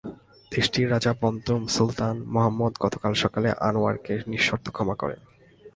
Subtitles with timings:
[0.51, 5.21] দেশটির রাজা পঞ্চম সুলতান মুহাম্মদ গতকাল সকালে আনোয়ারকে নিঃশর্ত ক্ষমা করেন।